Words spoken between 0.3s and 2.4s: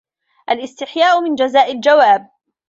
الِاسْتِحْيَاءُ مِنْ جَزَاءِ الْجَوَابِ